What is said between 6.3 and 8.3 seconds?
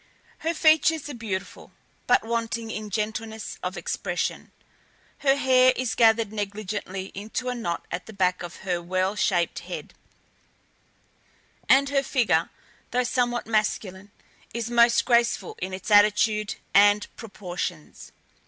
negligently into a knot at the